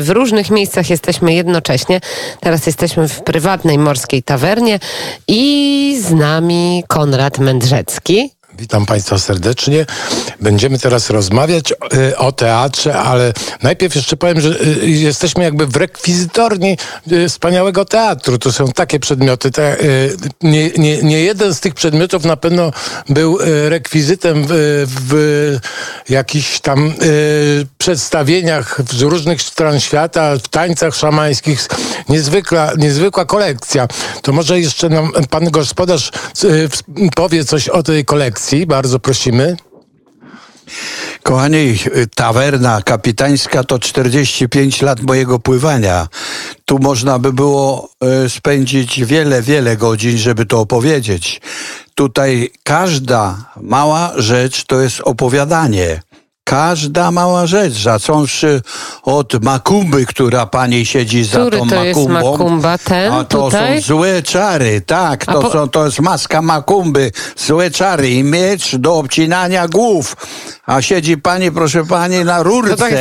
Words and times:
W 0.00 0.10
różnych 0.10 0.50
miejscach 0.50 0.90
jesteśmy 0.90 1.34
jednocześnie. 1.34 2.00
Teraz 2.40 2.66
jesteśmy 2.66 3.08
w 3.08 3.22
prywatnej 3.22 3.78
morskiej 3.78 4.22
tawernie 4.22 4.78
i 5.28 5.96
z 6.02 6.12
nami 6.12 6.84
Konrad 6.88 7.38
Mędrzecki. 7.38 8.30
Witam 8.62 8.86
Państwa 8.86 9.18
serdecznie. 9.18 9.86
Będziemy 10.40 10.78
teraz 10.78 11.10
rozmawiać 11.10 11.72
y, 11.72 12.16
o 12.16 12.32
teatrze, 12.32 12.98
ale 12.98 13.32
najpierw 13.62 13.94
jeszcze 13.94 14.16
powiem, 14.16 14.40
że 14.40 14.60
y, 14.60 14.90
jesteśmy 14.90 15.44
jakby 15.44 15.66
w 15.66 15.76
rekwizytorni 15.76 16.76
y, 17.12 17.28
wspaniałego 17.28 17.84
teatru. 17.84 18.38
To 18.38 18.52
są 18.52 18.68
takie 18.68 19.00
przedmioty. 19.00 19.50
Nie, 20.42 20.70
nie, 20.70 21.02
nie 21.02 21.20
jeden 21.20 21.54
z 21.54 21.60
tych 21.60 21.74
przedmiotów 21.74 22.24
na 22.24 22.36
pewno 22.36 22.72
był 23.08 23.38
rekwizytem 23.68 24.44
w, 24.46 24.86
w 25.08 25.58
jakichś 26.08 26.60
tam 26.60 26.94
przedstawieniach 27.78 28.80
z 28.90 29.02
różnych 29.02 29.42
stron 29.42 29.80
świata, 29.80 30.36
w 30.36 30.48
tańcach 30.48 30.94
szamańskich. 30.94 31.68
Niezwykła, 32.08 32.72
niezwykła 32.78 33.24
kolekcja. 33.24 33.88
To 34.22 34.32
może 34.32 34.60
jeszcze 34.60 34.88
nam 34.88 35.12
pan 35.30 35.50
gospodarz 35.50 36.10
powie 37.14 37.44
coś 37.44 37.68
o 37.68 37.82
tej 37.82 38.04
kolekcji 38.04 38.51
bardzo 38.66 38.98
prosimy. 38.98 39.56
Kochani, 41.22 41.78
tawerna 42.14 42.82
kapitańska 42.82 43.64
to 43.64 43.78
45 43.78 44.82
lat 44.82 45.00
mojego 45.00 45.38
pływania. 45.38 46.08
Tu 46.64 46.78
można 46.78 47.18
by 47.18 47.32
było 47.32 47.90
e, 48.00 48.28
spędzić 48.28 49.04
wiele, 49.04 49.42
wiele 49.42 49.76
godzin, 49.76 50.18
żeby 50.18 50.46
to 50.46 50.60
opowiedzieć. 50.60 51.40
Tutaj 51.94 52.50
każda 52.62 53.50
mała 53.60 54.12
rzecz 54.16 54.64
to 54.64 54.80
jest 54.80 55.00
opowiadanie. 55.00 56.02
Każda 56.44 57.10
mała 57.10 57.46
rzecz, 57.46 57.72
zacząwszy 57.72 58.62
od 59.02 59.44
makumby, 59.44 60.06
która 60.06 60.46
pani 60.46 60.86
siedzi 60.86 61.24
za 61.24 61.40
Który 61.40 61.58
tą 61.58 61.68
to 61.68 61.74
makumbą. 61.76 61.84
jest 62.14 62.24
makumba? 62.24 62.78
Ten 62.78 63.12
A 63.12 63.24
to 63.24 63.42
tutaj? 63.44 63.82
są 63.82 63.86
złe 63.86 64.22
czary, 64.22 64.80
tak, 64.80 65.26
to, 65.26 65.40
po- 65.40 65.50
są, 65.50 65.68
to 65.68 65.84
jest 65.86 66.00
maska 66.00 66.42
makumby, 66.42 67.10
złe 67.36 67.70
czary 67.70 68.10
i 68.10 68.24
miecz 68.24 68.76
do 68.76 68.94
obcinania 68.94 69.68
głów. 69.68 70.16
A 70.72 70.82
siedzi 70.82 71.16
pani, 71.16 71.50
proszę 71.52 71.84
pani, 71.86 72.24
na 72.24 72.42
rurce. 72.42 72.76
tak 72.76 72.92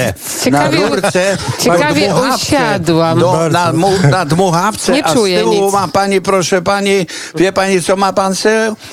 ciekawie- 0.44 0.80
na 0.80 0.88
rurce. 0.88 1.38
ciekawie 1.60 2.08
na 2.08 2.14
dmuchawce, 2.14 2.46
usiadłam. 2.46 3.20
Do, 3.20 3.50
na, 3.52 3.74
mu, 3.74 3.92
na 4.12 4.26
dmuchawce, 4.26 4.92
Nie 4.92 5.06
a 5.06 5.14
czuję 5.14 5.38
z 5.40 5.42
tyłu 5.42 5.64
nic. 5.66 5.74
ma 5.74 5.88
pani, 5.88 6.22
proszę 6.22 6.62
pani, 6.62 7.08
wie 7.36 7.52
pani 7.54 7.82
co 7.82 7.96
ma 7.96 8.14
pan 8.14 8.36
z 8.36 8.42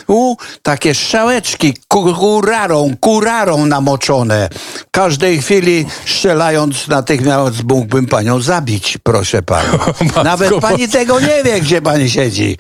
tyłu? 0.06 0.36
Takie 0.62 0.94
strzałeczki 0.94 1.74
ku- 1.88 2.14
kurarą, 2.14 2.94
kurarą 3.00 3.66
namoczone. 3.66 4.48
Każdej 4.90 5.42
chwili 5.42 5.86
strzelając 6.06 6.88
natychmiast 6.88 7.64
mógłbym 7.64 8.06
panią 8.06 8.40
zabić, 8.40 8.98
proszę 9.02 9.42
pani. 9.42 9.68
Nawet 10.24 10.54
pani 10.60 10.88
tego 10.88 11.20
nie 11.20 11.42
wie, 11.44 11.60
gdzie 11.60 11.82
pani 11.82 12.10
siedzi. 12.10 12.56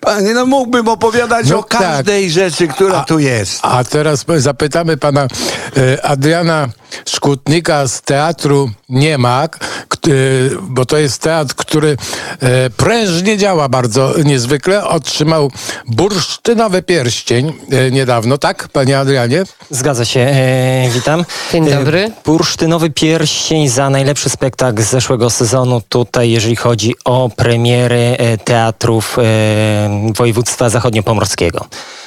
Pani, 0.00 0.28
no 0.34 0.46
mógłbym 0.46 0.88
opowiadać 0.88 1.48
No 1.50 1.58
o 1.58 1.62
tak. 1.62 1.80
każdej 1.80 2.30
rzeczy, 2.30 2.68
która 2.68 3.04
tu 3.04 3.18
jest. 3.18 3.58
A 3.62 3.84
teraz 3.84 4.24
zapytamy 4.36 4.96
pana 5.04 5.28
e, 5.76 5.98
Adriana 6.02 6.68
Szkutnika 7.04 7.86
z 7.88 8.00
teatru 8.00 8.70
Niemak, 8.88 9.58
bo 10.62 10.86
to 10.86 10.98
jest 10.98 11.22
teatr, 11.22 11.54
który 11.54 11.96
e, 12.40 12.70
prężnie 12.70 13.38
działa 13.38 13.68
bardzo 13.68 14.14
niezwykle. 14.24 14.88
Otrzymał 14.88 15.50
bursztynowy 15.86 16.82
pierścień 16.82 17.52
e, 17.70 17.90
niedawno, 17.90 18.38
tak, 18.38 18.68
panie 18.68 18.98
Adrianie? 18.98 19.42
Zgadza 19.70 20.04
się, 20.04 20.20
e, 20.20 20.88
witam. 20.90 21.24
Dzień 21.52 21.70
dobry. 21.70 21.98
E, 21.98 22.10
bursztynowy 22.24 22.90
pierścień 22.90 23.68
za 23.68 23.90
najlepszy 23.90 24.30
spektakl 24.30 24.82
z 24.82 24.90
zeszłego 24.90 25.30
sezonu 25.30 25.82
tutaj, 25.88 26.30
jeżeli 26.30 26.56
chodzi 26.56 26.94
o 27.04 27.30
premiery 27.36 28.16
e, 28.18 28.38
teatrów 28.38 29.18
e, 29.18 29.22
województwa 30.16 30.68
zachodniopomorskiego. 30.68 31.66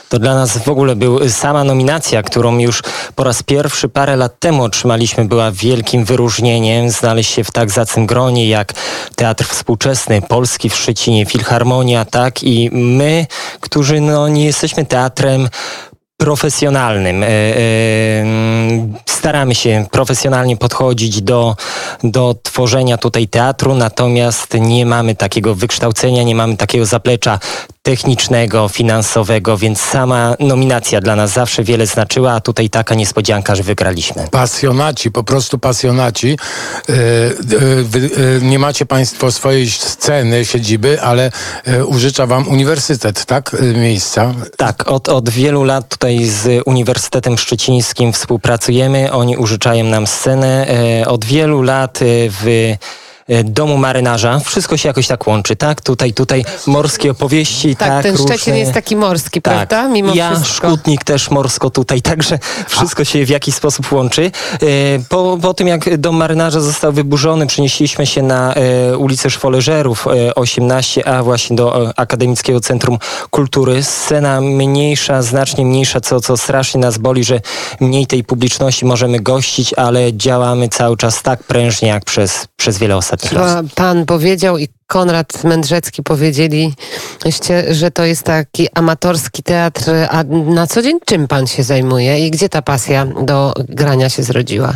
To 0.10 0.20
dla 0.20 0.36
nas 0.36 0.58
w 0.58 0.70
ogóle 0.70 0.96
był 0.96 1.30
sama 1.30 1.64
nominacja, 1.64 2.24
którą 2.24 2.58
już 2.58 2.84
po 3.16 3.24
raz 3.24 3.44
pierwszy 3.44 3.90
parę 3.90 4.16
lat 4.16 4.40
temu 4.40 4.64
otrzymaliśmy, 4.64 5.26
była 5.26 5.52
wielkim 5.52 6.06
wyróżnieniem. 6.06 6.90
Znaleźć 6.90 7.34
się 7.34 7.44
w 7.44 7.52
tak 7.52 7.72
zacnym 7.88 8.06
gronie 8.06 8.48
jak 8.48 8.74
Teatr 9.16 9.46
Współczesny, 9.46 10.22
Polski 10.22 10.70
w 10.70 10.76
Szczecinie, 10.76 11.26
Filharmonia, 11.26 12.06
tak? 12.06 12.44
I 12.44 12.70
my, 12.72 13.26
którzy 13.60 14.02
no, 14.02 14.28
nie 14.28 14.46
jesteśmy 14.46 14.86
teatrem 14.86 15.50
profesjonalnym. 16.18 17.24
E, 17.24 17.28
e, 17.28 17.32
Staramy 19.06 19.56
się 19.56 19.86
profesjonalnie 19.92 20.58
podchodzić 20.58 21.22
do, 21.22 21.56
do 22.04 22.36
tworzenia 22.44 22.98
tutaj 22.98 23.28
teatru, 23.28 23.76
natomiast 23.76 24.54
nie 24.54 24.86
mamy 24.86 25.16
takiego 25.16 25.56
wykształcenia, 25.56 26.24
nie 26.24 26.36
mamy 26.36 26.58
takiego 26.58 26.86
zaplecza 26.86 27.40
technicznego, 27.82 28.68
finansowego, 28.68 29.58
więc 29.58 29.82
sama 29.82 30.36
nominacja 30.40 31.02
dla 31.02 31.16
nas 31.16 31.32
zawsze 31.32 31.64
wiele 31.64 31.88
znaczyła, 31.88 32.32
a 32.32 32.40
tutaj 32.40 32.70
taka 32.70 32.96
niespodzianka, 32.96 33.56
że 33.56 33.64
wygraliśmy. 33.64 34.28
Pasjonaci, 34.32 35.12
po 35.12 35.24
prostu 35.24 35.60
pasjonaci. 35.60 36.38
E, 36.90 36.94
nie 38.42 38.60
macie 38.60 38.86
państwo 38.86 39.32
swojej 39.32 39.70
sceny, 39.70 40.46
siedziby, 40.46 41.02
ale 41.02 41.32
użycza 41.86 42.26
wam 42.26 42.48
uniwersytet, 42.48 43.26
tak? 43.26 43.56
Miejsca. 43.76 44.34
Tak, 44.58 44.92
od, 44.92 45.10
od 45.10 45.30
wielu 45.30 45.64
lat 45.64 45.90
tutaj 45.90 46.07
z 46.26 46.64
Uniwersytetem 46.66 47.38
Szczecińskim 47.38 48.14
współpracujemy. 48.14 49.12
Oni 49.12 49.38
użyczają 49.38 49.84
nam 49.84 50.08
scenę. 50.08 50.68
E, 51.02 51.08
od 51.08 51.26
wielu 51.26 51.62
lat 51.62 52.02
e, 52.02 52.06
w 52.30 52.76
Domu 53.44 53.78
Marynarza. 53.78 54.40
Wszystko 54.40 54.78
się 54.78 54.90
jakoś 54.90 55.08
tak 55.08 55.28
łączy, 55.28 55.56
tak? 55.56 55.82
Tutaj, 55.82 56.14
tutaj 56.14 56.46
morskie 56.68 57.12
opowieści, 57.12 57.76
Tak, 57.76 57.88
tak, 57.90 58.04
ten 58.04 58.16
różne... 58.16 58.38
Szczecin 58.38 58.56
jest 58.56 58.74
taki 58.74 58.96
morski, 58.96 59.42
Tak. 59.42 59.54
prawda? 59.54 59.88
Mimo 59.94 60.14
ja, 60.16 60.36
wszystko. 60.36 60.68
Szkutnik 60.68 61.04
też 61.04 61.30
morsko 61.32 61.70
tutaj, 61.70 62.02
także 62.12 62.40
wszystko 62.68 63.04
się 63.04 63.26
w 63.26 63.30
jakiś 63.30 63.56
sposób 63.56 63.92
łączy. 63.92 64.32
E, 64.54 64.58
Po, 65.10 65.38
po 65.42 65.54
tym, 65.54 65.68
jak 65.68 65.98
Dom 65.98 66.16
Marynarza 66.16 66.62
został 66.62 66.94
wyburzony, 66.94 67.48
przenieśliśmy 67.48 68.06
się 68.06 68.22
na 68.24 68.54
e, 68.54 68.98
ulicę 68.98 69.30
Szwoleżerów 69.30 70.08
e, 70.08 70.32
18a, 70.32 71.24
właśnie 71.24 71.56
do 71.56 71.90
e, 71.90 72.00
Akademickiego 72.00 72.60
Centrum 72.60 72.98
Kultury. 73.30 73.84
Scena 73.84 74.42
mniejsza, 74.42 75.22
znacznie 75.22 75.66
mniejsza, 75.66 76.02
co, 76.02 76.20
co 76.22 76.38
strasznie 76.38 76.82
nas 76.82 76.98
boli, 76.98 77.24
że 77.24 77.42
mniej 77.80 78.08
tej 78.08 78.24
publiczności 78.24 78.86
możemy 78.86 79.20
gościć, 79.20 79.74
ale 79.74 80.14
działamy 80.14 80.70
cały 80.70 80.98
czas 80.98 81.22
tak 81.22 81.44
prężnie, 81.44 81.90
jak 81.90 82.06
przez, 82.06 82.48
przez 82.58 82.78
wiele 82.78 82.96
ostatnich 82.96 83.17
Pan 83.76 84.06
powiedział 84.06 84.58
i 84.58 84.68
Konrad 84.88 85.44
Mędrzecki 85.44 86.04
powiedzieli, 86.04 86.74
że 87.70 87.92
to 87.92 88.06
jest 88.06 88.24
taki 88.24 88.68
amatorski 88.74 89.44
teatr, 89.44 89.92
a 90.10 90.24
na 90.30 90.68
co 90.68 90.82
dzień 90.82 91.00
czym 91.06 91.28
pan 91.28 91.48
się 91.48 91.64
zajmuje 91.64 92.28
i 92.28 92.32
gdzie 92.32 92.50
ta 92.50 92.62
pasja 92.62 93.06
do 93.06 93.54
grania 93.70 94.10
się 94.10 94.24
zrodziła? 94.24 94.74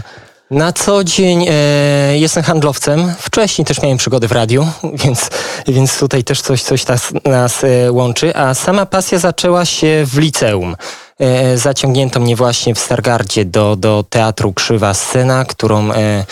Na 0.52 0.74
co 0.74 1.04
dzień 1.04 1.46
e, 1.50 1.54
jestem 2.18 2.44
handlowcem. 2.44 3.14
Wcześniej 3.20 3.66
też 3.66 3.82
miałem 3.82 3.98
przygody 3.98 4.28
w 4.28 4.32
radiu, 4.32 4.68
więc, 5.04 5.30
więc 5.68 6.00
tutaj 6.00 6.24
też 6.24 6.42
coś, 6.42 6.64
coś 6.64 6.88
nas, 6.88 7.14
nas 7.26 7.64
e, 7.64 7.92
łączy. 7.92 8.36
A 8.36 8.54
sama 8.54 8.86
pasja 8.86 9.20
zaczęła 9.20 9.66
się 9.66 10.04
w 10.06 10.18
liceum. 10.18 10.76
E, 11.20 11.58
zaciągnięto 11.58 12.20
mnie 12.20 12.36
właśnie 12.36 12.76
w 12.76 12.80
Stargardzie 12.80 13.46
do, 13.46 13.76
do 13.76 14.06
teatru 14.10 14.54
Krzywa 14.54 14.94
Scena, 14.94 15.46
którą 15.46 15.92
e, 15.92 16.26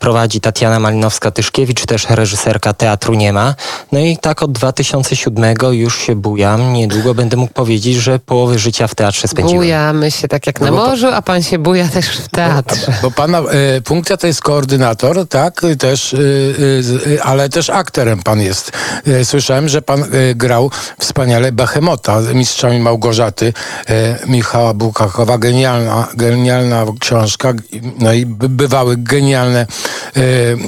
prowadzi 0.00 0.40
Tatiana 0.40 0.80
Malinowska-Tyszkiewicz, 0.80 1.86
też 1.86 2.06
reżyserka 2.10 2.72
Teatru 2.72 3.14
Nie 3.14 3.32
ma. 3.32 3.54
No 3.92 3.98
i 4.00 4.16
tak 4.16 4.42
od 4.42 4.52
2007 4.52 5.54
już 5.70 5.98
się 5.98 6.16
bujam. 6.16 6.72
Niedługo 6.72 7.14
będę 7.14 7.36
mógł 7.36 7.52
powiedzieć, 7.52 7.96
że 7.96 8.18
połowę 8.18 8.58
życia 8.58 8.86
w 8.86 8.94
teatrze 8.94 9.28
spędziłem. 9.28 9.58
Bujamy 9.58 10.10
się 10.10 10.28
tak 10.28 10.46
jak 10.46 10.60
na 10.60 10.66
No 10.66 10.72
bo 10.72 10.86
morzu, 10.86 11.06
a 11.06 11.22
pan 11.22 11.42
się 11.42 11.58
buja 11.58 11.88
też 11.88 12.06
w 12.08 12.28
teatrze. 12.28 12.92
Bo 13.02 13.10
pana 13.10 13.38
e, 13.38 13.44
funkcja 13.86 14.16
to 14.16 14.26
jest 14.26 14.40
koordynator, 14.40 15.28
tak? 15.28 15.62
Też, 15.78 16.14
e, 16.14 16.18
e, 16.18 17.14
e, 17.14 17.24
ale 17.24 17.48
też 17.48 17.70
aktorem 17.70 18.22
pan 18.22 18.40
jest. 18.40 18.72
E, 19.06 19.24
słyszałem, 19.24 19.68
że 19.68 19.82
pan 19.82 20.02
e, 20.02 20.34
grał 20.34 20.70
wspaniale 20.98 21.52
Behemota, 21.52 22.20
mistrzami 22.34 22.78
Małgorzaty 22.78 23.52
e, 23.88 24.18
Michała 24.26 24.74
Bukakowa. 24.74 25.38
Genialna, 25.38 26.08
genialna 26.14 26.86
książka. 27.00 27.52
No 27.98 28.12
i 28.12 28.26
by, 28.26 28.48
bywały 28.48 28.96
genialne 28.96 29.43
e, 29.52 29.66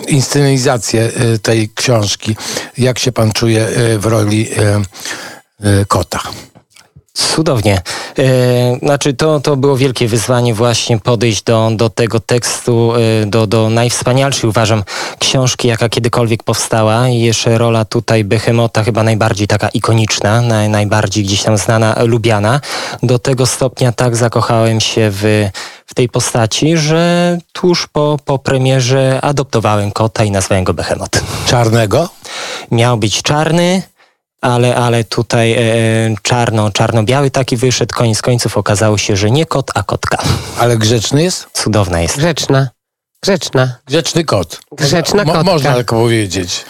inscenizacje 0.08 1.02
e, 1.02 1.38
tej 1.38 1.68
książki. 1.74 2.36
Jak 2.78 2.98
się 2.98 3.12
pan 3.12 3.32
czuje 3.32 3.66
e, 3.66 3.98
w 3.98 4.06
roli 4.06 4.48
kota? 5.88 6.20
Cudownie. 7.12 7.82
Znaczy, 8.82 9.14
to, 9.14 9.40
to 9.40 9.56
było 9.56 9.76
wielkie 9.76 10.08
wyzwanie 10.08 10.54
właśnie 10.54 10.98
podejść 10.98 11.42
do, 11.42 11.70
do 11.74 11.90
tego 11.90 12.20
tekstu, 12.20 12.92
do, 13.26 13.46
do 13.46 13.70
najwspanialszej, 13.70 14.50
uważam, 14.50 14.84
książki, 15.18 15.68
jaka 15.68 15.88
kiedykolwiek 15.88 16.42
powstała. 16.42 17.08
I 17.08 17.20
jeszcze 17.20 17.58
rola 17.58 17.84
tutaj 17.84 18.24
Behemota 18.24 18.84
chyba 18.84 19.02
najbardziej 19.02 19.46
taka 19.46 19.68
ikoniczna, 19.68 20.40
naj, 20.40 20.68
najbardziej 20.68 21.24
gdzieś 21.24 21.42
tam 21.42 21.58
znana, 21.58 21.96
lubiana. 22.02 22.60
Do 23.02 23.18
tego 23.18 23.46
stopnia 23.46 23.92
tak 23.92 24.16
zakochałem 24.16 24.80
się 24.80 25.10
w, 25.10 25.48
w 25.86 25.94
tej 25.94 26.08
postaci, 26.08 26.76
że 26.76 27.38
tuż 27.52 27.86
po, 27.86 28.18
po 28.24 28.38
premierze 28.38 29.20
adoptowałem 29.22 29.90
kota 29.90 30.24
i 30.24 30.30
nazwałem 30.30 30.64
go 30.64 30.74
Behemoth. 30.74 31.20
Czarnego? 31.46 32.08
Miał 32.70 32.96
być 32.96 33.22
czarny, 33.22 33.82
ale, 34.40 34.76
ale 34.76 35.04
tutaj 35.04 35.52
e, 35.52 35.58
czarno, 36.22 36.70
czarno-biały 36.70 37.30
taki 37.30 37.56
wyszedł. 37.56 37.94
Koniec 37.94 38.22
końców 38.22 38.56
okazało 38.56 38.98
się, 38.98 39.16
że 39.16 39.30
nie 39.30 39.46
kot, 39.46 39.70
a 39.74 39.82
kotka. 39.82 40.18
Ale 40.58 40.76
grzeczny 40.76 41.22
jest? 41.22 41.46
Cudowna 41.52 42.00
jest. 42.00 42.16
Grzeczna. 42.16 42.68
Grzeczna. 43.22 43.76
Grzeczny 43.86 44.24
kot. 44.24 44.60
Grzeczna 44.72 45.24
Mo- 45.24 45.32
kotka. 45.32 45.52
Można 45.52 45.74
tak 45.74 45.86
powiedzieć. 45.86 46.64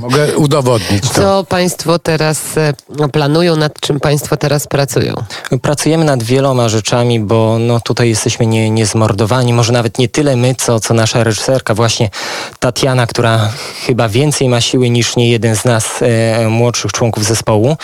Mogę 0.00 0.36
udowodnić 0.36 1.02
to. 1.02 1.14
Co 1.14 1.44
Państwo 1.44 1.98
teraz 1.98 2.56
e, 2.56 2.72
planują, 3.12 3.56
nad 3.56 3.80
czym 3.80 4.00
Państwo 4.00 4.36
teraz 4.36 4.66
pracują? 4.66 5.14
Pracujemy 5.62 6.04
nad 6.04 6.22
wieloma 6.22 6.68
rzeczami, 6.68 7.20
bo 7.20 7.56
no, 7.58 7.80
tutaj 7.80 8.08
jesteśmy 8.08 8.46
nie, 8.46 8.70
niezmordowani. 8.70 9.52
Może 9.52 9.72
nawet 9.72 9.98
nie 9.98 10.08
tyle 10.08 10.36
my, 10.36 10.54
co, 10.54 10.80
co 10.80 10.94
nasza 10.94 11.24
reżyserka, 11.24 11.74
właśnie 11.74 12.10
Tatiana, 12.58 13.06
która 13.06 13.52
chyba 13.86 14.08
więcej 14.08 14.48
ma 14.48 14.60
siły 14.60 14.90
niż 14.90 15.16
nie 15.16 15.30
jeden 15.30 15.56
z 15.56 15.64
nas 15.64 15.84
e, 16.02 16.48
młodszych 16.48 16.92
członków 16.92 17.24
zespołu. 17.24 17.70
E, 17.70 17.76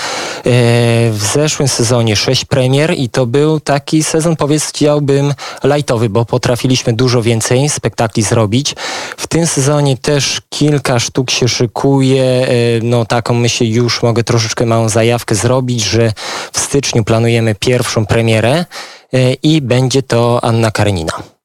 w 1.10 1.22
zeszłym 1.34 1.68
sezonie 1.68 2.16
sześć 2.16 2.44
premier 2.44 2.94
i 2.96 3.08
to 3.08 3.26
był 3.26 3.60
taki 3.60 4.02
sezon, 4.02 4.36
powiedziałbym, 4.36 5.34
lightowy, 5.64 6.08
bo 6.08 6.24
potrafiliśmy 6.24 6.92
dużo 6.92 7.22
więcej 7.22 7.68
spektakli 7.68 8.22
zrobić. 8.22 8.74
W 9.16 9.26
tym 9.26 9.46
sezonie 9.46 9.96
też 9.96 10.40
kilka 10.50 10.98
sztuk 10.98 11.30
się 11.30 11.48
szykuje. 11.48 12.05
E, 12.14 12.46
no 12.82 13.04
taką 13.04 13.34
myślę 13.34 13.66
już 13.66 14.02
mogę 14.02 14.24
troszeczkę 14.24 14.66
małą 14.66 14.88
zajawkę 14.88 15.34
zrobić, 15.34 15.82
że 15.84 16.12
w 16.52 16.58
styczniu 16.58 17.04
planujemy 17.04 17.54
pierwszą 17.54 18.06
premierę 18.06 18.64
e, 19.12 19.32
i 19.32 19.60
będzie 19.62 20.02
to 20.02 20.44
Anna 20.44 20.70
Karenina. 20.70 21.35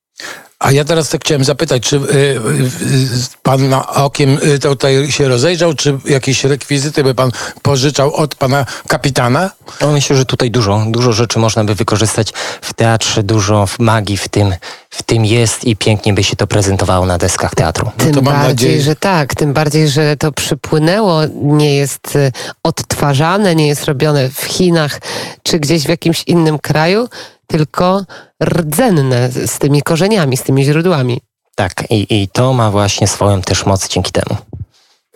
A 0.61 0.71
ja 0.71 0.85
teraz 0.85 1.09
tak 1.09 1.21
chciałem 1.21 1.43
zapytać, 1.43 1.83
czy 1.83 1.95
y, 1.95 1.99
y, 1.99 2.05
y, 2.15 3.09
pan 3.43 3.69
na 3.69 3.87
okiem 3.87 4.37
y, 4.43 4.59
tutaj 4.59 5.11
się 5.11 5.27
rozejrzał, 5.27 5.73
czy 5.73 5.97
jakieś 6.05 6.43
rekwizyty 6.43 7.03
by 7.03 7.15
pan 7.15 7.31
pożyczał 7.61 8.13
od 8.13 8.35
pana 8.35 8.65
kapitana? 8.87 9.51
No, 9.81 9.91
myślę, 9.91 10.15
że 10.15 10.25
tutaj 10.25 10.51
dużo, 10.51 10.85
dużo 10.87 11.13
rzeczy 11.13 11.39
można 11.39 11.63
by 11.63 11.75
wykorzystać 11.75 12.33
w 12.61 12.73
teatrze, 12.73 13.23
dużo 13.23 13.65
w 13.67 13.79
magii 13.79 14.17
w 14.17 14.27
tym, 14.29 14.53
w 14.89 15.03
tym 15.03 15.25
jest 15.25 15.63
i 15.63 15.75
pięknie 15.75 16.13
by 16.13 16.23
się 16.23 16.35
to 16.35 16.47
prezentowało 16.47 17.05
na 17.05 17.17
deskach 17.17 17.55
teatru. 17.55 17.91
Tym 17.97 18.13
to 18.13 18.21
mam 18.21 18.33
bardziej, 18.33 18.69
nadzieję- 18.69 18.81
że 18.81 18.95
tak, 18.95 19.35
tym 19.35 19.53
bardziej, 19.53 19.89
że 19.89 20.17
to 20.17 20.31
przypłynęło, 20.31 21.21
nie 21.41 21.75
jest 21.75 22.15
y, 22.15 22.31
odtwarzane, 22.63 23.55
nie 23.55 23.67
jest 23.67 23.85
robione 23.85 24.29
w 24.29 24.43
Chinach 24.43 25.01
czy 25.43 25.59
gdzieś 25.59 25.83
w 25.83 25.89
jakimś 25.89 26.23
innym 26.27 26.59
kraju, 26.59 27.07
tylko 27.51 28.03
rdzenne 28.43 29.29
z 29.31 29.59
tymi 29.59 29.81
korzeniami, 29.81 30.37
z 30.37 30.43
tymi 30.43 30.63
źródłami. 30.63 31.21
Tak, 31.55 31.83
i, 31.89 32.21
i 32.21 32.27
to 32.27 32.53
ma 32.53 32.71
właśnie 32.71 33.07
swoją 33.07 33.41
też 33.41 33.65
moc 33.65 33.87
dzięki 33.87 34.11
temu. 34.11 34.37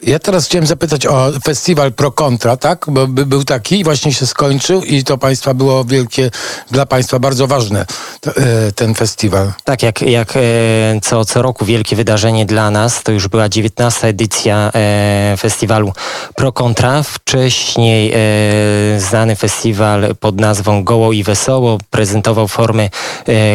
Ja 0.05 0.19
teraz 0.19 0.45
chciałem 0.45 0.65
zapytać 0.65 1.07
o 1.07 1.31
festiwal 1.43 1.93
Pro 1.93 2.11
Contra, 2.11 2.57
tak? 2.57 2.85
Bo 2.87 3.07
by, 3.07 3.25
był 3.25 3.43
taki, 3.43 3.83
właśnie 3.83 4.13
się 4.13 4.25
skończył 4.25 4.83
i 4.83 5.03
to 5.03 5.17
państwa 5.17 5.53
było 5.53 5.85
wielkie, 5.85 6.31
dla 6.71 6.85
państwa 6.85 7.19
bardzo 7.19 7.47
ważne, 7.47 7.85
e, 8.27 8.71
ten 8.71 8.93
festiwal. 8.93 9.53
Tak, 9.63 9.83
jak, 9.83 10.01
jak 10.01 10.33
e, 10.37 10.41
co, 11.01 11.25
co 11.25 11.41
roku 11.41 11.65
wielkie 11.65 11.95
wydarzenie 11.95 12.45
dla 12.45 12.71
nas, 12.71 13.03
to 13.03 13.11
już 13.11 13.27
była 13.27 13.49
19 13.49 14.07
edycja 14.07 14.71
e, 14.75 15.35
festiwalu 15.39 15.93
Pro 16.35 16.51
Contra. 16.51 17.03
Wcześniej 17.03 18.13
znany 18.97 19.35
festiwal 19.35 20.15
pod 20.19 20.39
nazwą 20.39 20.83
Goło 20.83 21.13
i 21.13 21.23
Wesoło 21.23 21.77
prezentował 21.89 22.47
formy 22.47 22.89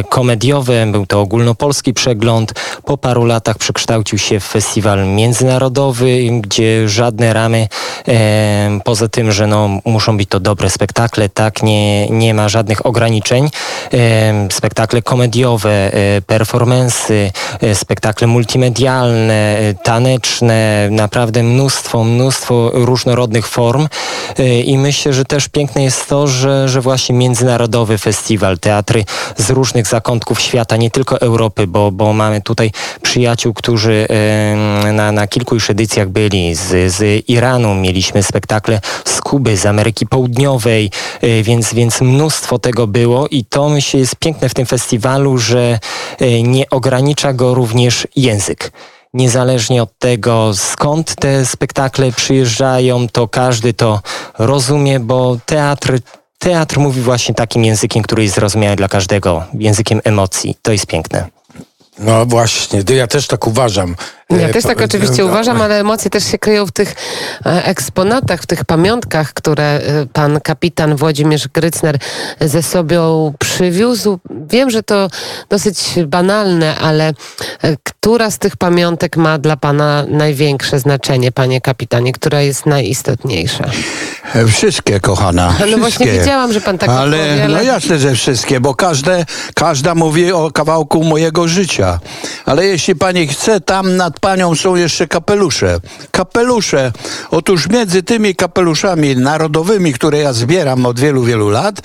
komediowe, 0.08 0.86
był 0.86 1.06
to 1.06 1.20
ogólnopolski 1.20 1.94
przegląd. 1.94 2.52
Po 2.84 2.98
paru 2.98 3.24
latach 3.24 3.58
przekształcił 3.58 4.18
się 4.18 4.40
w 4.40 4.44
festiwal 4.44 5.06
międzynarodowy, 5.06 6.22
gdzie 6.40 6.88
żadne 6.88 7.32
ramy, 7.32 7.68
e, 8.08 8.78
poza 8.84 9.08
tym, 9.08 9.32
że 9.32 9.46
no, 9.46 9.68
muszą 9.84 10.16
być 10.16 10.28
to 10.28 10.40
dobre 10.40 10.70
spektakle, 10.70 11.28
tak, 11.28 11.62
nie, 11.62 12.08
nie 12.08 12.34
ma 12.34 12.48
żadnych 12.48 12.86
ograniczeń. 12.86 13.50
E, 13.92 14.48
spektakle 14.50 15.02
komediowe, 15.02 15.94
e, 15.94 16.22
performensy, 16.22 17.32
e, 17.60 17.74
spektakle 17.74 18.26
multimedialne, 18.26 19.58
e, 19.58 19.74
taneczne, 19.74 20.88
naprawdę 20.90 21.42
mnóstwo, 21.42 22.04
mnóstwo 22.04 22.70
różnorodnych 22.74 23.48
form 23.48 23.88
E, 24.38 24.60
i 24.60 24.78
myślę, 24.78 25.12
że 25.12 25.24
też 25.24 25.48
piękne 25.48 25.82
jest 25.82 26.08
to, 26.08 26.26
że, 26.26 26.68
że 26.68 26.80
właśnie 26.80 27.14
międzynarodowy 27.14 27.98
festiwal, 27.98 28.58
teatry 28.58 29.04
z 29.36 29.50
różnych 29.50 29.86
zakątków 29.86 30.40
świata, 30.40 30.76
nie 30.76 30.90
tylko 30.90 31.20
Europy, 31.20 31.66
bo, 31.66 31.92
bo 31.92 32.12
mamy 32.12 32.40
tutaj 32.42 32.70
przyjaciół, 33.02 33.54
którzy 33.54 34.06
na, 34.92 35.12
na 35.12 35.26
kilku 35.26 35.54
już 35.54 35.70
edycjach 35.70 36.08
byli 36.08 36.19
z, 36.52 36.92
z 36.92 37.28
Iranu, 37.28 37.74
mieliśmy 37.74 38.22
spektakle 38.22 38.80
z 39.04 39.20
Kuby, 39.20 39.56
z 39.56 39.66
Ameryki 39.66 40.06
Południowej, 40.06 40.90
e, 41.20 41.42
więc, 41.42 41.74
więc 41.74 42.00
mnóstwo 42.00 42.58
tego 42.58 42.86
było 42.86 43.28
i 43.28 43.44
to 43.44 43.68
myślę 43.68 44.00
jest 44.00 44.16
piękne 44.16 44.48
w 44.48 44.54
tym 44.54 44.66
festiwalu, 44.66 45.38
że 45.38 45.78
e, 46.18 46.42
nie 46.42 46.70
ogranicza 46.70 47.32
go 47.32 47.54
również 47.54 48.08
język. 48.16 48.72
Niezależnie 49.14 49.82
od 49.82 49.98
tego, 49.98 50.52
skąd 50.54 51.14
te 51.14 51.46
spektakle 51.46 52.12
przyjeżdżają, 52.12 53.08
to 53.08 53.28
każdy 53.28 53.74
to 53.74 54.00
rozumie, 54.38 55.00
bo 55.00 55.36
teatr, 55.46 55.98
teatr 56.38 56.78
mówi 56.78 57.00
właśnie 57.00 57.34
takim 57.34 57.64
językiem, 57.64 58.02
który 58.02 58.22
jest 58.22 58.34
zrozumiały 58.34 58.76
dla 58.76 58.88
każdego, 58.88 59.44
językiem 59.54 60.00
emocji. 60.04 60.56
To 60.62 60.72
jest 60.72 60.86
piękne. 60.86 61.28
No 61.98 62.26
właśnie, 62.26 62.82
ja 62.94 63.06
też 63.06 63.26
tak 63.26 63.46
uważam. 63.46 63.96
Ja 64.38 64.48
też 64.48 64.64
tak 64.64 64.80
oczywiście 64.80 65.24
uważam, 65.24 65.62
ale 65.62 65.80
emocje 65.80 66.10
też 66.10 66.24
się 66.24 66.38
kryją 66.38 66.66
w 66.66 66.72
tych 66.72 66.94
e, 67.46 67.64
eksponatach, 67.64 68.40
w 68.42 68.46
tych 68.46 68.64
pamiątkach, 68.64 69.32
które 69.32 69.64
e, 69.64 70.06
pan 70.12 70.40
kapitan 70.40 70.96
Włodzimierz 70.96 71.48
Grycner 71.48 71.98
ze 72.40 72.62
sobą 72.62 73.34
przywiózł. 73.38 74.18
Wiem, 74.50 74.70
że 74.70 74.82
to 74.82 75.08
dosyć 75.48 75.78
banalne, 76.06 76.78
ale 76.78 77.08
e, 77.08 77.76
która 77.84 78.30
z 78.30 78.38
tych 78.38 78.56
pamiątek 78.56 79.16
ma 79.16 79.38
dla 79.38 79.56
pana 79.56 80.04
największe 80.08 80.78
znaczenie, 80.80 81.32
panie 81.32 81.60
kapitanie? 81.60 82.12
Która 82.12 82.40
jest 82.40 82.66
najistotniejsza? 82.66 83.64
Wszystkie, 84.48 85.00
kochana. 85.00 85.46
No 85.46 85.52
Wszystkie. 85.54 85.76
właśnie 85.76 86.06
wiedziałam, 86.06 86.52
że 86.52 86.60
pan 86.60 86.78
tak 86.78 86.88
ale, 86.88 87.44
ale- 87.44 87.48
No 87.48 87.62
jasne, 87.62 87.98
że 87.98 88.14
wszystkie, 88.14 88.60
bo 88.60 88.74
każde, 88.74 89.24
każda 89.54 89.94
mówi 89.94 90.32
o 90.32 90.50
kawałku 90.50 91.04
mojego 91.04 91.48
życia. 91.48 92.00
Ale 92.50 92.66
jeśli 92.66 92.96
pani 92.96 93.26
chce, 93.26 93.60
tam 93.60 93.96
nad 93.96 94.20
panią 94.20 94.54
są 94.54 94.76
jeszcze 94.76 95.06
kapelusze. 95.06 95.80
Kapelusze. 96.10 96.92
Otóż 97.30 97.68
między 97.68 98.02
tymi 98.02 98.34
kapeluszami 98.34 99.16
narodowymi, 99.16 99.92
które 99.92 100.18
ja 100.18 100.32
zbieram 100.32 100.86
od 100.86 101.00
wielu, 101.00 101.22
wielu 101.22 101.48
lat, 101.48 101.80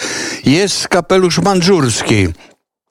jest 0.46 0.88
kapelusz 0.88 1.40
mandżurski. 1.40 2.28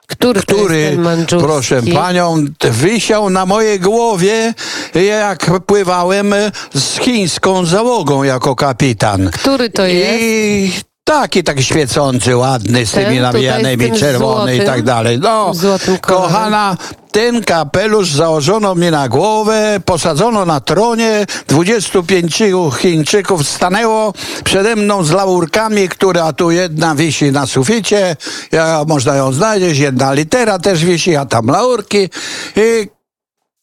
Który, 0.07 0.41
który, 0.41 0.99
proszę 1.39 1.83
panią, 1.95 2.45
wisiał 2.71 3.31
na 3.31 3.47
mojej 3.47 3.81
głowie, 3.81 4.55
jak 4.95 5.51
pływałem 5.67 6.35
z 6.75 6.99
chińską 6.99 7.67
załogą 7.67 8.23
jako 8.23 8.57
kapitan. 8.57 9.31
Który 9.31 9.71
to 9.71 9.87
jest? 9.87 10.23
I 10.23 10.73
taki, 11.05 11.45
taki 11.45 11.65
świecący, 11.65 12.37
ładny, 12.37 12.87
z 12.87 12.93
tymi 12.93 13.21
nawijanymi, 13.21 13.93
czerwony 13.93 14.57
i 14.57 14.61
tak 14.61 14.83
dalej. 14.83 15.19
No, 15.19 15.53
kochana, 16.01 16.77
ten 17.15 17.45
kapelusz 17.45 18.13
założono 18.13 18.75
mi 18.75 18.91
na 18.91 19.09
głowę, 19.09 19.81
posadzono 19.85 20.45
na 20.45 20.61
tronie, 20.61 21.27
25 21.49 22.43
Chińczyków 22.79 23.49
stanęło 23.49 24.13
przede 24.45 24.77
mną 24.77 25.05
z 25.05 25.11
laurkami, 25.11 25.89
która 25.89 26.33
tu 26.33 26.51
jedna 26.51 26.95
wisi 26.95 27.33
na 27.33 27.47
suficie, 27.47 28.17
ja, 28.53 28.85
można 28.89 29.15
ją 29.15 29.33
znaleźć, 29.33 29.81
jedna 29.81 30.13
litera 30.13 30.59
też 30.59 30.85
wisi, 30.85 31.17
a 31.17 31.27
tam 31.27 31.47
laurki. 31.47 32.09
I 32.57 32.89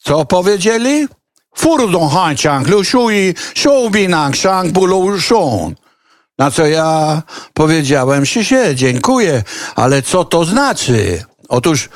co 0.03 0.25
powiedzieli? 0.25 1.07
Furdong 1.55 2.11
han 2.13 2.35
chang 2.37 2.67
lu 2.67 2.83
shui, 2.83 3.35
shoubi 3.55 4.07
nang 4.07 4.35
shang 4.35 4.71
bu 4.71 4.85
lu 4.85 5.21
shong. 5.21 5.77
Na 6.37 6.51
co 6.51 6.65
ja 6.65 7.21
powiedziałem, 7.53 8.25
się, 8.25 8.75
dziękuję, 8.75 9.43
ale 9.75 10.01
co 10.01 10.25
to 10.25 10.45
znaczy? 10.45 11.23
Otóż 11.51 11.89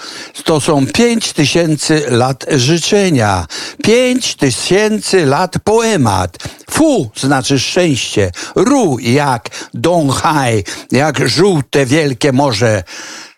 to 0.44 0.62
są 0.62 0.88
pięć 0.88 1.34
tysięcy 1.34 2.06
lat 2.10 2.46
życzenia, 2.52 3.46
pięć 3.84 4.36
tysięcy 4.36 5.26
lat 5.26 5.56
poemat. 5.64 6.38
Fu 6.72 7.12
znaczy 7.16 7.60
szczęście, 7.60 8.32
ru 8.56 8.98
jak 9.00 9.50
Donghai, 9.74 10.64
jak 10.92 11.30
żółte 11.30 11.86
wielkie 11.86 12.32
morze. 12.32 12.84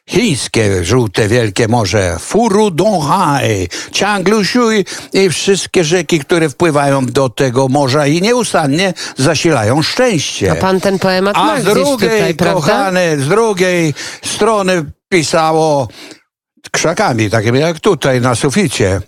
Chińskie 0.10 0.84
żółte 0.84 1.28
wielkie 1.28 1.68
morze, 1.68 2.18
Furu 2.20 2.72
Donghai, 2.72 3.70
Cianglushui 3.92 4.86
i 5.14 5.30
wszystkie 5.30 5.84
rzeki, 5.84 6.20
które 6.20 6.50
wpływają 6.50 7.06
do 7.06 7.30
tego 7.30 7.68
morza 7.68 8.08
i 8.08 8.22
nieustannie 8.22 8.94
zasilają 9.18 9.82
szczęście. 9.82 10.52
A 10.52 10.56
pan 10.56 10.82
ten 10.82 11.00
poemat 11.00 11.36
ma 11.36 11.54
A 11.54 11.60
z 11.60 11.64
gdzieś 11.64 11.74
drugiej, 11.74 12.36
tutaj, 12.36 12.54
kochane, 12.54 13.18
z 13.18 13.28
drugiej 13.28 13.94
strony 14.24 14.86
pisało 15.10 15.88
krzakami, 16.72 17.30
takimi 17.30 17.60
jak 17.60 17.80
tutaj 17.80 18.22
na 18.22 18.36
suficie. 18.36 19.02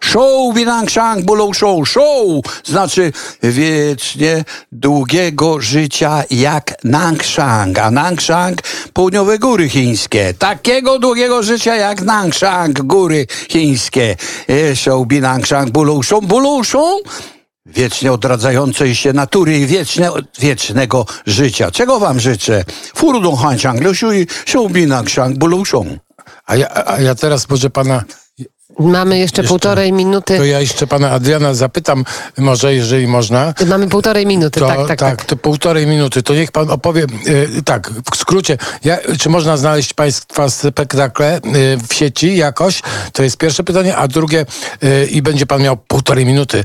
Show, 0.00 0.54
binang 0.54 0.90
shang, 0.90 1.24
bulą 1.24 1.52
show, 1.52 1.88
show, 1.88 2.42
znaczy 2.64 3.12
wiecznie 3.42 4.44
długiego 4.72 5.60
życia 5.60 6.22
jak 6.30 6.84
Nangshang, 6.84 7.78
a 7.78 7.90
Nangshang 7.90 8.62
południowe 8.92 9.38
góry 9.38 9.68
chińskie. 9.68 10.34
Takiego 10.34 10.98
długiego 10.98 11.42
życia 11.42 11.76
jak 11.76 12.02
Nangshang, 12.02 12.82
góry 12.82 13.26
chińskie. 13.48 14.16
E, 14.48 14.76
Show, 14.76 15.06
binang 15.06 15.46
shang, 15.46 15.70
bulą 15.70 16.02
show, 16.02 16.24
bulą 16.24 16.64
show, 16.64 17.00
wiecznie 17.66 18.12
odradzającej 18.12 18.94
się 18.94 19.12
natury 19.12 19.58
i 19.58 19.66
wieczne, 19.66 20.10
wiecznego 20.38 21.06
życia. 21.26 21.70
Czego 21.70 22.00
wam 22.00 22.20
życzę? 22.20 22.64
Liushui, 23.80 24.26
show, 24.46 24.72
binang 24.72 25.10
shang, 25.10 25.38
bulą 25.38 25.64
show. 25.64 25.86
A 26.46 26.56
ja, 26.56 26.86
a 26.86 27.00
ja 27.00 27.14
teraz 27.14 27.48
może 27.48 27.70
pana 27.70 28.04
Mamy 28.78 29.18
jeszcze, 29.18 29.42
Jeszcze. 29.42 29.48
półtorej 29.48 29.92
minuty. 29.92 30.36
To 30.36 30.44
ja 30.44 30.60
jeszcze 30.60 30.86
pana 30.86 31.10
Adriana 31.10 31.54
zapytam, 31.54 32.04
może 32.38 32.74
jeżeli 32.74 33.06
można. 33.06 33.54
Mamy 33.66 33.88
półtorej 33.88 34.26
minuty, 34.26 34.60
To, 34.60 34.66
tak, 34.66 34.88
tak, 34.88 34.98
tak. 34.98 35.24
to 35.24 35.36
półtorej 35.36 35.86
minuty. 35.86 36.22
To 36.22 36.34
niech 36.34 36.52
pan 36.52 36.70
opowie, 36.70 37.02
e, 37.58 37.62
tak, 37.62 37.90
w 38.12 38.16
skrócie, 38.16 38.58
ja, 38.84 38.98
czy 39.20 39.28
można 39.28 39.56
znaleźć 39.56 39.94
państwa 39.94 40.50
spektakle 40.50 41.34
e, 41.34 41.40
w 41.88 41.94
sieci 41.94 42.36
jakoś? 42.36 42.82
To 43.12 43.22
jest 43.22 43.36
pierwsze 43.36 43.64
pytanie, 43.64 43.96
a 43.96 44.08
drugie, 44.08 44.46
e, 44.82 45.06
i 45.06 45.22
będzie 45.22 45.46
pan 45.46 45.62
miał 45.62 45.76
półtorej 45.76 46.26
minuty. 46.26 46.64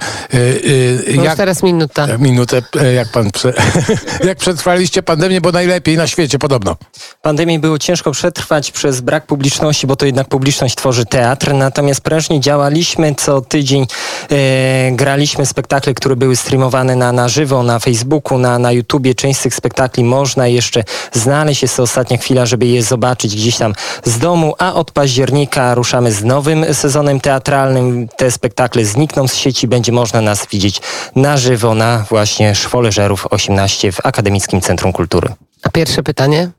Bo 1.15 1.23
już 1.23 1.35
teraz 1.35 1.63
minuta. 1.63 2.07
Minutę, 2.17 2.61
jak 2.95 3.07
pan, 3.09 3.31
prze, 3.31 3.53
jak 4.27 4.37
przetrwaliście 4.37 5.03
pandemię, 5.03 5.41
bo 5.41 5.51
najlepiej 5.51 5.97
na 5.97 6.07
świecie 6.07 6.39
podobno. 6.39 6.77
Pandemii 7.21 7.59
było 7.59 7.79
ciężko 7.79 8.11
przetrwać 8.11 8.71
przez 8.71 9.01
brak 9.01 9.25
publiczności, 9.25 9.87
bo 9.87 9.95
to 9.95 10.05
jednak 10.05 10.27
publiczność 10.27 10.75
tworzy 10.75 11.05
teatr. 11.05 11.53
Natomiast 11.53 12.00
prężnie 12.01 12.39
działaliśmy 12.39 13.15
co 13.15 13.41
tydzień. 13.41 13.85
E, 14.31 14.91
graliśmy 14.91 15.45
spektakle, 15.45 15.93
które 15.93 16.15
były 16.15 16.35
streamowane 16.35 16.95
na, 16.95 17.11
na 17.11 17.29
żywo, 17.29 17.63
na 17.63 17.79
Facebooku, 17.79 18.37
na, 18.37 18.59
na 18.59 18.71
YouTubie. 18.71 19.15
Część 19.15 19.39
z 19.39 19.43
tych 19.43 19.55
spektakli 19.55 20.03
można 20.03 20.47
jeszcze 20.47 20.83
znaleźć. 21.13 21.61
Jest 21.61 21.77
to 21.77 21.83
ostatnia 21.83 22.17
chwila, 22.17 22.45
żeby 22.45 22.65
je 22.65 22.83
zobaczyć 22.83 23.35
gdzieś 23.35 23.57
tam 23.57 23.73
z 24.03 24.17
domu. 24.17 24.55
A 24.57 24.73
od 24.73 24.91
października 24.91 25.75
ruszamy 25.75 26.11
z 26.11 26.23
nowym 26.23 26.73
sezonem 26.73 27.19
teatralnym. 27.19 28.07
Te 28.17 28.31
spektakle 28.31 28.85
znikną 28.85 29.27
z 29.27 29.35
sieci. 29.35 29.67
Będzie 29.67 29.91
można 29.91 30.21
nas 30.21 30.47
widzieć 30.51 30.81
na 31.15 31.37
żywo 31.37 31.75
na 31.75 32.05
właśnie 32.09 32.55
Szwole 32.55 32.91
Żerów 32.91 33.27
18 33.29 33.91
w 33.91 34.05
Akademickim 34.05 34.61
Centrum 34.61 34.93
Kultury. 34.93 35.29
A 35.63 35.69
pierwsze 35.69 36.03
pytanie? 36.03 36.51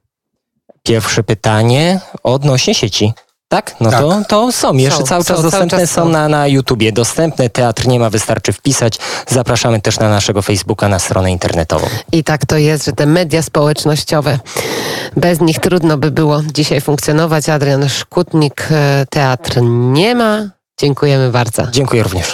Pierwsze 0.83 1.23
pytanie 1.23 2.01
odnośnie 2.23 2.75
sieci. 2.75 3.13
Tak? 3.53 3.75
No 3.81 3.91
Tak. 3.91 4.01
To, 4.01 4.23
to 4.29 4.53
są. 4.53 4.75
Jeszcze 4.75 4.99
Są, 4.99 5.05
cały 5.05 5.25
czas 5.25 5.37
są, 5.37 5.43
cały 5.43 5.51
dostępne 5.51 5.79
czas 5.79 5.91
są 5.91 6.03
są. 6.03 6.09
na, 6.09 6.29
na 6.29 6.47
YouTubie. 6.47 6.93
Dostępne. 6.93 7.51
Teatr 7.51 7.87
nie 7.87 8.01
ma, 8.01 8.11
wystarczy 8.11 8.53
wpisać. 8.53 8.99
Zapraszamy 9.29 9.81
też 9.81 9.99
na 9.99 10.09
naszego 10.09 10.43
Facebooka, 10.43 10.89
na 10.89 10.99
stronę 10.99 11.33
internetową. 11.33 11.87
I 12.13 12.25
tak 12.25 12.47
to 12.47 12.57
jest, 12.57 12.85
że 12.85 12.93
te 12.93 13.07
media 13.07 13.43
społecznościowe, 13.43 14.39
bez 15.17 15.41
nich 15.41 15.59
trudno 15.61 15.99
by 15.99 16.11
było 16.11 16.43
dzisiaj 16.55 16.81
funkcjonować. 16.81 17.49
Adrian 17.49 17.89
Szkutnik, 17.89 18.69
e, 18.71 19.07
teatr 19.11 19.59
nie 19.63 20.15
ma. 20.15 20.49
Dziękujemy 20.81 21.31
bardzo. 21.31 21.67
Dziękuję 21.73 22.03
również. 22.03 22.27